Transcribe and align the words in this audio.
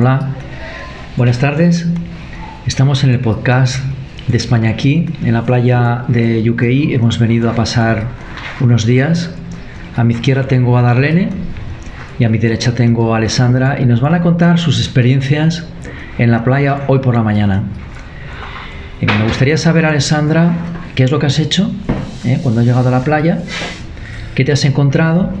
Hola, 0.00 0.28
buenas 1.16 1.40
tardes. 1.40 1.84
Estamos 2.68 3.02
en 3.02 3.10
el 3.10 3.18
podcast 3.18 3.82
de 4.28 4.36
España 4.36 4.70
aquí, 4.70 5.06
en 5.24 5.34
la 5.34 5.44
playa 5.44 6.04
de 6.06 6.48
UKI. 6.48 6.94
Hemos 6.94 7.18
venido 7.18 7.50
a 7.50 7.54
pasar 7.56 8.04
unos 8.60 8.86
días. 8.86 9.34
A 9.96 10.04
mi 10.04 10.14
izquierda 10.14 10.46
tengo 10.46 10.78
a 10.78 10.82
Darlene 10.82 11.30
y 12.16 12.22
a 12.22 12.28
mi 12.28 12.38
derecha 12.38 12.76
tengo 12.76 13.12
a 13.12 13.16
Alessandra 13.16 13.80
y 13.80 13.86
nos 13.86 14.00
van 14.00 14.14
a 14.14 14.20
contar 14.20 14.60
sus 14.60 14.78
experiencias 14.78 15.66
en 16.16 16.30
la 16.30 16.44
playa 16.44 16.82
hoy 16.86 17.00
por 17.00 17.16
la 17.16 17.24
mañana. 17.24 17.64
Me 19.00 19.24
gustaría 19.24 19.56
saber, 19.56 19.84
Alessandra, 19.84 20.52
qué 20.94 21.02
es 21.02 21.10
lo 21.10 21.18
que 21.18 21.26
has 21.26 21.40
hecho 21.40 21.72
eh, 22.24 22.38
cuando 22.44 22.60
has 22.60 22.66
llegado 22.68 22.86
a 22.86 22.92
la 22.92 23.02
playa, 23.02 23.42
qué 24.36 24.44
te 24.44 24.52
has 24.52 24.64
encontrado 24.64 25.32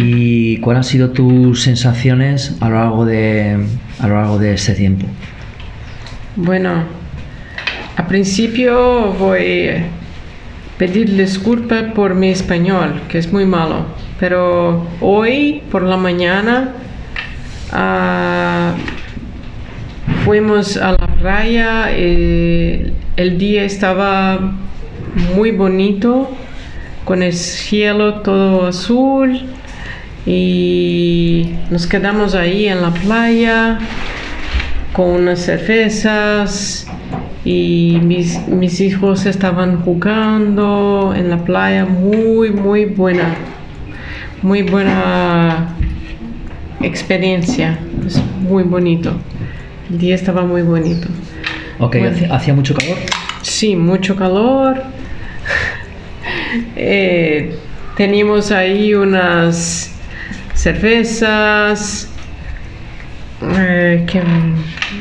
y 0.00 0.58
cuáles 0.58 0.78
han 0.78 0.84
sido 0.84 1.10
tus 1.10 1.62
sensaciones 1.62 2.56
a 2.60 2.68
lo 2.68 2.76
largo 2.76 3.04
de, 3.04 3.58
a 3.98 4.06
lo 4.06 4.14
largo 4.14 4.38
de 4.38 4.54
este 4.54 4.74
tiempo. 4.74 5.06
Bueno, 6.36 6.84
a 7.96 8.06
principio 8.06 9.12
voy 9.18 9.68
a 9.68 9.86
pedir 10.78 11.16
disculpas 11.16 11.92
por 11.94 12.14
mi 12.14 12.28
español, 12.28 13.00
que 13.08 13.18
es 13.18 13.32
muy 13.32 13.44
malo, 13.44 13.86
pero 14.20 14.86
hoy 15.00 15.62
por 15.68 15.82
la 15.82 15.96
mañana 15.96 16.74
ah, 17.72 18.74
fuimos 20.24 20.76
a 20.76 20.92
la 20.92 21.08
playa, 21.18 21.90
y 21.98 22.92
el 23.16 23.36
día 23.36 23.64
estaba 23.64 24.52
muy 25.34 25.50
bonito, 25.50 26.30
con 27.04 27.24
el 27.24 27.32
cielo 27.32 28.20
todo 28.20 28.68
azul 28.68 29.57
y 30.28 31.54
nos 31.70 31.86
quedamos 31.86 32.34
ahí 32.34 32.68
en 32.68 32.82
la 32.82 32.90
playa 32.90 33.78
con 34.92 35.06
unas 35.08 35.38
cervezas 35.38 36.86
y 37.46 37.98
mis, 38.02 38.46
mis 38.46 38.78
hijos 38.82 39.24
estaban 39.24 39.80
jugando 39.80 41.14
en 41.16 41.30
la 41.30 41.38
playa 41.38 41.86
muy 41.86 42.50
muy 42.50 42.84
buena 42.84 43.34
muy 44.42 44.60
buena 44.62 45.74
experiencia 46.82 47.78
es 48.06 48.22
muy 48.42 48.64
bonito 48.64 49.16
el 49.90 49.98
día 49.98 50.14
estaba 50.14 50.44
muy 50.44 50.60
bonito 50.60 51.08
Ok, 51.80 51.94
Bueno. 51.94 52.10
¿hacía, 52.10 52.34
hacía 52.34 52.54
mucho 52.54 52.74
calor? 52.74 52.98
Sí, 53.42 53.76
mucho 53.76 54.16
calor. 54.16 54.82
Eh, 56.76 57.54
teníamos 57.96 58.52
ahí 58.52 58.94
unas 58.94 59.97
cervezas, 60.58 62.08
eh, 63.42 64.04
que- 64.06 64.22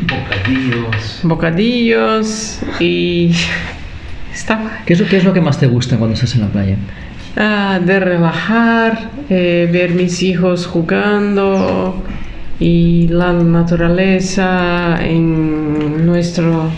Bocadillos. 0.07 1.19
bocadillos 1.23 2.59
y 2.79 3.31
estaba 4.33 4.79
¿Qué 4.85 4.93
es, 4.93 4.99
lo, 4.99 5.07
¿Qué 5.07 5.17
es 5.17 5.23
lo 5.23 5.33
que 5.33 5.41
más 5.41 5.59
te 5.59 5.65
gusta 5.67 5.97
cuando 5.97 6.13
estás 6.13 6.35
en 6.35 6.41
la 6.41 6.47
playa? 6.47 6.75
ah, 7.35 7.79
de 7.83 7.99
relajar, 7.99 9.09
eh, 9.29 9.67
ver 9.71 9.91
mis 9.91 10.21
hijos 10.23 10.65
jugando 10.67 12.03
y 12.59 13.07
la 13.09 13.33
naturaleza 13.33 14.97
en 15.03 16.05
nuestro 16.05 16.69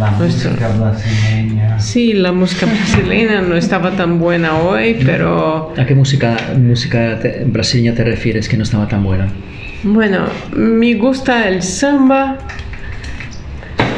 La 0.00 0.10
Nuestro- 0.12 0.50
música 0.52 0.68
brasileña. 0.68 1.78
Sí, 1.78 2.12
la 2.14 2.32
música 2.32 2.64
brasileña 2.66 3.42
no 3.42 3.54
estaba 3.54 3.90
tan 3.92 4.18
buena 4.18 4.56
hoy, 4.58 4.96
pero 5.04 5.72
¿A 5.78 5.84
qué 5.84 5.94
música, 5.94 6.36
música 6.56 7.18
te- 7.20 7.44
brasileña 7.44 7.94
te 7.94 8.02
refieres 8.04 8.48
que 8.48 8.56
no 8.56 8.62
estaba 8.64 8.88
tan 8.88 9.04
buena? 9.04 9.28
bueno, 9.82 10.24
me 10.54 10.94
gusta 10.94 11.48
el 11.48 11.62
samba, 11.62 12.38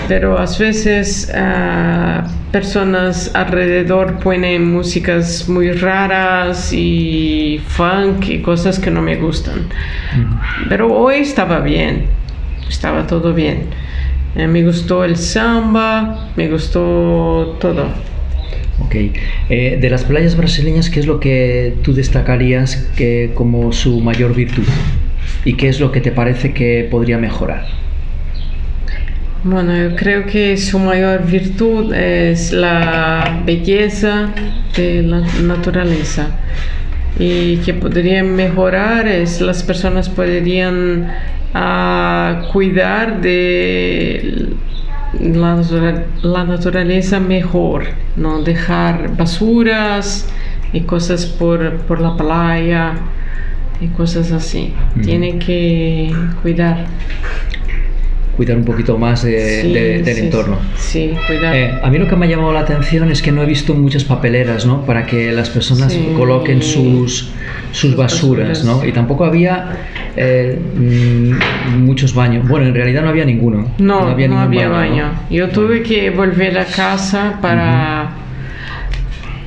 pero 0.08 0.38
a 0.38 0.46
veces 0.58 1.30
ah, 1.34 2.26
personas 2.50 3.30
alrededor 3.34 4.18
ponen 4.18 4.72
músicas 4.72 5.48
muy 5.48 5.72
raras 5.72 6.72
y 6.72 7.60
funk 7.66 8.28
y 8.28 8.42
cosas 8.42 8.78
que 8.78 8.90
no 8.90 9.02
me 9.02 9.16
gustan. 9.16 9.66
Pero 10.68 10.92
hoy 10.92 11.16
estaba 11.16 11.60
bien, 11.60 12.06
estaba 12.68 13.06
todo 13.06 13.32
bien. 13.34 13.66
Eh, 14.34 14.46
me 14.46 14.62
gustó 14.62 15.04
el 15.04 15.16
samba, 15.16 16.30
me 16.36 16.48
gustó 16.48 17.56
todo. 17.60 17.86
Ok. 18.80 18.94
Eh, 19.50 19.78
de 19.80 19.90
las 19.90 20.04
playas 20.04 20.36
brasileñas, 20.36 20.88
¿qué 20.88 21.00
es 21.00 21.06
lo 21.06 21.20
que 21.20 21.74
tú 21.82 21.92
destacarías 21.92 22.76
que, 22.96 23.32
como 23.34 23.72
su 23.72 24.00
mayor 24.00 24.34
virtud? 24.34 24.64
¿Y 25.44 25.54
qué 25.54 25.68
es 25.68 25.80
lo 25.80 25.92
que 25.92 26.00
te 26.00 26.12
parece 26.12 26.52
que 26.54 26.88
podría 26.90 27.18
mejorar? 27.18 27.66
Bueno, 29.44 29.76
yo 29.76 29.96
creo 29.96 30.24
que 30.24 30.56
su 30.56 30.78
mayor 30.78 31.26
virtud 31.26 31.92
es 31.92 32.52
la 32.52 33.42
belleza 33.44 34.30
de 34.76 35.02
la 35.02 35.20
naturaleza 35.42 36.38
y 37.18 37.58
que 37.58 37.74
podría 37.74 38.22
mejorar 38.22 39.06
es 39.06 39.40
las 39.40 39.62
personas 39.62 40.08
podrían 40.08 41.12
ah, 41.54 42.42
cuidar 42.52 43.20
de 43.20 44.48
la, 45.20 45.62
la 46.22 46.44
naturaleza 46.44 47.20
mejor, 47.20 47.84
no 48.16 48.42
dejar 48.42 49.16
basuras 49.16 50.28
y 50.72 50.80
cosas 50.80 51.26
por, 51.26 51.78
por 51.82 52.00
la 52.00 52.16
playa 52.16 52.94
y 53.80 53.88
cosas 53.88 54.32
así. 54.32 54.72
Ujú. 54.94 55.04
Tiene 55.04 55.38
que 55.38 56.14
cuidar. 56.40 56.86
Cuidar 58.36 58.56
un 58.56 58.64
poquito 58.64 58.96
más 58.96 59.22
de- 59.22 59.60
Sí, 59.62 59.72
de- 59.74 60.02
del 60.02 60.14
sí, 60.16 60.20
entorno. 60.22 60.58
Sí, 60.76 61.12
cuidar. 61.26 61.54
Eh, 61.54 61.70
a 61.82 61.90
mí 61.90 61.98
lo 61.98 62.08
que 62.08 62.16
me 62.16 62.24
ha 62.24 62.28
llamado 62.30 62.52
la 62.54 62.60
atención 62.60 63.10
es 63.10 63.20
que 63.20 63.30
no 63.30 63.42
he 63.42 63.46
visto 63.46 63.74
muchas 63.74 64.04
papeleras, 64.04 64.64
¿no? 64.64 64.86
Para 64.86 65.04
que 65.04 65.32
las 65.32 65.50
personas 65.50 65.94
coloquen 66.16 66.62
sus, 66.62 67.30
sus 67.72 67.94
basuras. 67.94 68.64
¿no? 68.64 68.84
Y 68.86 68.92
tampoco 68.92 69.24
había 69.26 69.76
eh, 70.16 70.58
mm, 70.76 71.84
muchos 71.84 72.14
baños. 72.14 72.48
Bueno, 72.48 72.66
en 72.66 72.74
realidad 72.74 73.02
no 73.02 73.10
había 73.10 73.24
ninguno. 73.26 73.68
No, 73.78 74.00
no 74.00 74.08
había, 74.08 74.28
ningún 74.28 74.46
baño. 74.70 75.06
¿no? 75.08 75.12
Yo 75.30 75.48
tuve 75.50 75.82
que 75.82 76.08
volver 76.10 76.58
a 76.58 76.64
casa 76.64 77.38
para 77.42 78.12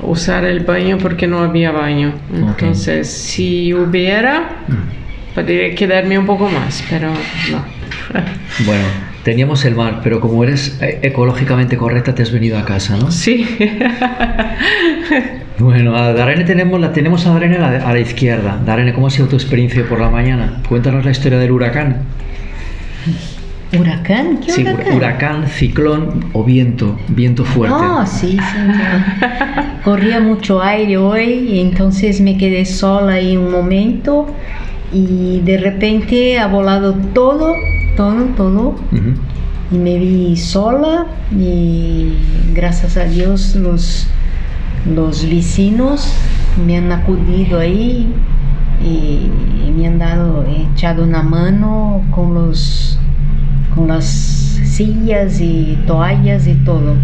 usar 0.02 0.44
el 0.44 0.60
baño 0.60 0.98
porque 0.98 1.26
no 1.26 1.40
había 1.40 1.72
baño. 1.72 2.12
Entonces, 2.34 3.08
si 3.10 3.74
hubiera, 3.74 4.62
Mm. 4.68 5.34
podría 5.34 5.74
quedarme 5.74 6.18
un 6.18 6.26
poco 6.26 6.48
más, 6.48 6.84
pero 6.88 7.08
no. 7.50 7.75
Bueno, 8.64 8.84
teníamos 9.22 9.64
el 9.66 9.74
mar, 9.74 10.00
pero 10.02 10.20
como 10.20 10.42
eres 10.42 10.78
eh, 10.80 11.00
ecológicamente 11.02 11.76
correcta, 11.76 12.14
te 12.14 12.22
has 12.22 12.32
venido 12.32 12.58
a 12.58 12.64
casa, 12.64 12.96
¿no? 12.96 13.10
Sí. 13.10 13.46
Bueno, 15.58 15.96
a 15.96 16.12
Darene 16.12 16.44
tenemos, 16.44 16.78
la 16.78 16.92
tenemos 16.92 17.26
a 17.26 17.32
Darene 17.32 17.56
a 17.56 17.60
la, 17.60 17.88
a 17.88 17.92
la 17.94 17.98
izquierda. 17.98 18.60
Darene, 18.66 18.92
¿cómo 18.92 19.06
ha 19.06 19.10
sido 19.10 19.26
tu 19.26 19.36
experiencia 19.36 19.88
por 19.88 19.98
la 19.98 20.10
mañana? 20.10 20.60
Cuéntanos 20.68 21.02
la 21.02 21.10
historia 21.10 21.38
del 21.38 21.50
huracán. 21.50 22.02
¿Huracán? 23.78 24.38
¿Qué 24.44 24.52
Sí, 24.52 24.62
huracán? 24.62 24.92
huracán, 24.94 25.46
ciclón 25.48 26.26
o 26.34 26.44
viento, 26.44 26.98
viento 27.08 27.44
fuerte. 27.44 27.74
Oh, 27.80 28.04
sí, 28.06 28.32
sí. 28.38 28.58
Corría 29.82 30.20
mucho 30.20 30.62
aire 30.62 30.98
hoy 30.98 31.48
y 31.52 31.60
entonces 31.60 32.20
me 32.20 32.36
quedé 32.36 32.64
sola 32.66 33.14
ahí 33.14 33.36
un 33.36 33.50
momento 33.50 34.26
y 34.92 35.40
de 35.40 35.58
repente 35.58 36.38
ha 36.38 36.46
volado 36.46 36.94
todo, 37.12 37.54
todo, 37.96 38.24
todo 38.36 38.76
y 39.70 39.78
me 39.78 39.98
vi 39.98 40.36
sola 40.36 41.06
y 41.32 42.12
gracias 42.54 42.96
a 42.96 43.04
Dios 43.04 43.56
los, 43.56 44.06
los 44.94 45.28
vecinos 45.28 46.14
me 46.64 46.76
han 46.76 46.92
acudido 46.92 47.58
ahí 47.58 48.12
y 48.82 49.72
me 49.72 49.86
han 49.86 49.98
dado, 49.98 50.46
echado 50.46 51.02
una 51.04 51.22
mano 51.22 52.02
con 52.10 52.34
los 52.34 52.98
con 53.74 53.88
las 53.88 54.06
sillas 54.06 55.40
y 55.40 55.78
toallas 55.86 56.46
y 56.46 56.54
todo. 56.54 56.94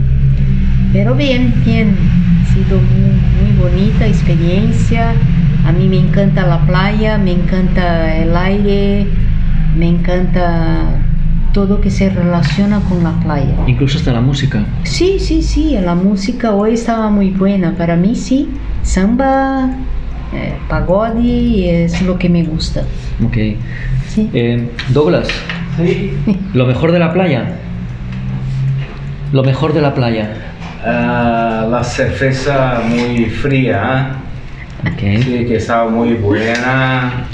Pero 0.93 1.15
bien, 1.15 1.55
bien, 1.65 1.97
ha 2.43 2.53
sido 2.53 2.79
muy, 2.79 3.21
muy 3.53 3.71
bonita 3.71 4.07
experiencia. 4.07 5.13
A 5.65 5.73
mí 5.73 5.89
me 5.89 5.99
encanta 5.99 6.47
la 6.47 6.61
playa, 6.67 7.19
me 7.19 7.33
encanta 7.33 8.17
el 8.17 8.37
aire, 8.37 9.07
me 9.77 9.89
encanta 9.89 11.03
todo 11.53 11.81
que 11.81 11.91
se 11.91 12.09
relaciona 12.11 12.81
con 12.81 13.03
la 13.05 13.13
playa. 13.21 13.55
Incluso 13.67 13.99
hasta 13.99 14.13
la 14.13 14.21
música. 14.21 14.65
Sí, 14.85 15.19
sí, 15.19 15.43
sí, 15.43 15.77
la 15.83 15.95
música 15.95 16.53
hoy 16.53 16.75
estaba 16.75 17.11
muy 17.11 17.31
buena. 17.31 17.75
Para 17.77 17.97
mí 17.97 18.15
sí, 18.17 18.49
samba, 18.83 19.71
eh, 20.35 20.55
pagode 20.69 21.85
es 21.85 22.03
lo 22.03 22.19
que 22.19 22.29
me 22.29 22.43
gusta. 22.43 22.83
Ok. 23.25 23.37
Sí. 24.09 24.31
Eh, 24.33 24.69
Douglas, 24.91 25.29
Sí. 25.77 26.13
lo 26.55 26.67
mejor 26.67 26.93
de 26.93 26.99
la 26.99 27.13
playa. 27.13 27.57
Lo 29.33 29.43
mejor 29.43 29.73
de 29.73 29.81
la 29.81 29.95
playa. 29.95 30.52
Ah, 30.85 31.69
la 31.71 31.85
cerveza 31.85 32.83
muy 32.89 33.27
fría, 33.27 34.17
sí, 34.99 35.45
que 35.47 35.57
estaba 35.57 35.89
muy 35.89 36.15
buena. 36.15 37.29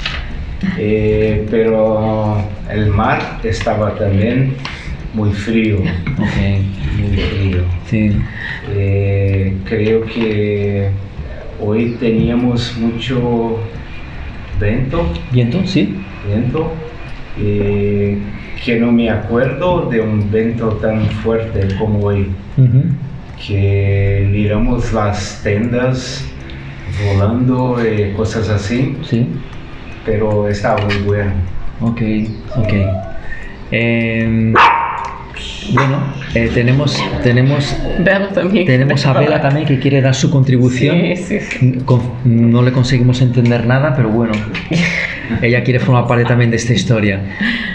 Eh, 0.77 1.47
pero 1.49 2.43
el 2.69 2.87
mar 2.87 3.39
estaba 3.43 3.95
también 3.95 4.53
muy 5.13 5.31
frío, 5.31 5.79
muy 5.79 7.17
frío. 7.17 7.63
sí. 7.87 8.11
Eh, 8.71 9.57
creo 9.65 10.03
que 10.03 10.89
hoy 11.59 11.97
teníamos 11.99 12.77
mucho 12.77 13.59
viento, 14.59 15.11
¿Viento? 15.31 15.61
Sí. 15.65 15.95
viento 16.27 16.71
eh, 17.39 18.17
que 18.63 18.79
no 18.79 18.91
me 18.91 19.09
acuerdo 19.09 19.89
de 19.89 20.01
un 20.01 20.29
viento 20.29 20.67
tan 20.73 21.05
fuerte 21.23 21.67
como 21.79 21.99
hoy. 22.05 22.27
Que 23.45 24.27
miramos 24.31 24.91
las 24.93 25.41
tendas 25.43 26.25
volando 27.05 27.77
y 27.85 28.11
cosas 28.13 28.49
así, 28.49 28.97
Sí. 29.03 29.27
pero 30.05 30.47
estaba 30.49 30.81
muy 30.85 30.95
bueno. 31.05 31.31
Ok, 31.81 32.01
ok. 32.57 32.73
Em, 33.71 34.53
bueno, 35.73 35.97
eh, 36.33 36.49
tenemos, 36.53 37.01
tenemos, 37.23 37.75
también. 38.33 38.65
tenemos 38.65 39.05
a 39.05 39.13
Bela 39.13 39.39
también 39.39 39.65
que 39.65 39.79
quiere 39.79 40.01
dar 40.01 40.15
su 40.15 40.29
contribución. 40.29 40.97
Sí, 40.99 41.15
sí, 41.15 41.39
sí. 41.39 41.73
Con- 41.85 42.01
no 42.25 42.61
le 42.61 42.71
conseguimos 42.73 43.21
entender 43.21 43.65
nada, 43.65 43.93
pero 43.95 44.09
bueno, 44.09 44.33
ella 45.41 45.63
quiere 45.63 45.79
formar 45.79 46.07
parte 46.07 46.25
también 46.25 46.49
de 46.49 46.57
esta 46.57 46.73
historia. 46.73 47.21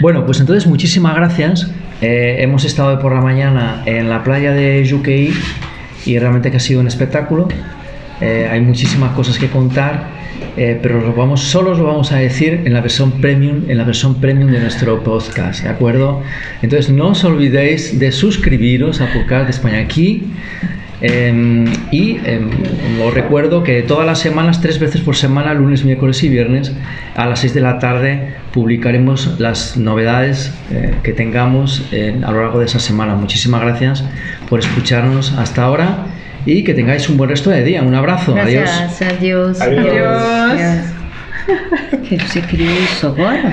Bueno, 0.03 0.27
pues 0.27 0.41
entonces 0.41 0.67
muchísimas 0.67 1.15
gracias. 1.15 1.71
Eh, 2.07 2.43
hemos 2.43 2.67
estado 2.67 2.99
por 2.99 3.15
la 3.15 3.23
mañana 3.23 3.83
en 3.87 4.11
la 4.11 4.23
playa 4.23 4.53
de 4.53 4.85
Yuqueí 4.85 5.33
y 6.05 6.19
realmente 6.19 6.51
que 6.51 6.59
ha 6.59 6.61
sido 6.61 6.81
un 6.81 6.87
espectáculo. 6.87 7.49
Eh, 8.21 8.47
hay 8.51 8.61
muchísimas 8.61 9.13
cosas 9.13 9.39
que 9.39 9.49
contar, 9.49 10.11
eh, 10.59 10.79
pero 10.83 11.01
lo 11.01 11.15
vamos, 11.15 11.41
solo 11.41 11.71
os 11.71 11.79
lo 11.79 11.85
vamos 11.85 12.13
a 12.13 12.19
decir 12.19 12.61
en 12.67 12.75
la 12.75 12.83
versión 12.83 13.23
premium, 13.23 13.71
en 13.71 13.79
la 13.79 13.85
versión 13.85 14.21
premium 14.21 14.51
de 14.51 14.61
nuestro 14.61 15.03
podcast, 15.03 15.63
¿de 15.63 15.71
acuerdo? 15.71 16.23
Entonces 16.61 16.93
no 16.93 17.09
os 17.09 17.25
olvidéis 17.25 17.99
de 17.99 18.13
suscribiros 18.13 19.01
al 19.01 19.09
podcast 19.09 19.45
de 19.47 19.51
España 19.53 19.79
aquí. 19.79 20.25
Eh, 21.07 21.65
y 21.91 22.17
eh, 22.25 22.41
os 23.05 23.13
recuerdo 23.13 23.63
que 23.63 23.83
todas 23.83 24.07
las 24.07 24.21
semanas, 24.21 24.63
tres 24.63 24.79
veces 24.79 25.03
por 25.03 25.17
semana, 25.17 25.53
lunes, 25.53 25.85
miércoles 25.85 26.23
y 26.23 26.31
viernes, 26.31 26.73
a 27.15 27.27
las 27.27 27.41
6 27.41 27.53
de 27.53 27.61
la 27.61 27.79
tarde, 27.79 28.35
publicaremos 28.53 29.39
las 29.39 29.77
novedades 29.77 30.55
eh, 30.71 30.95
que 31.03 31.13
tengamos 31.13 31.87
eh, 31.93 32.19
a 32.25 32.31
lo 32.31 32.41
largo 32.41 32.59
de 32.59 32.65
esa 32.65 32.79
semana. 32.79 33.17
Muchísimas 33.17 33.61
gracias 33.61 34.03
por 34.49 34.61
escucharnos 34.61 35.35
hasta 35.35 35.65
ahora 35.65 36.07
y 36.47 36.65
que 36.65 36.73
tengáis 36.73 37.09
un 37.11 37.19
buen 37.19 37.29
resto 37.29 37.51
de 37.51 37.63
día. 37.63 37.83
Un 37.83 37.95
abrazo. 37.95 38.35
Adiós. 38.35 38.65
Gracias, 38.65 39.13
adiós. 39.13 39.61
Adiós. 39.61 40.23
Adiós. 40.23 40.95
Que 42.09 42.17
você 42.17 42.41
criou 42.41 42.71
isso 42.71 43.07
agora? 43.07 43.53